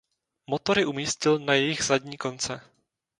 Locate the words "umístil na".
0.85-1.53